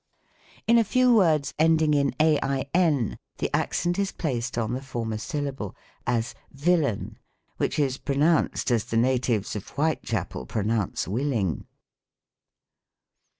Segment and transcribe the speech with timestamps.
[0.65, 5.75] In a kw words ending in ain the accent is placed on the former syllable:
[6.07, 7.19] as, "Villain,"
[7.57, 11.67] which is pronoun ced as the natives of Whitechapel pronounce" willing.''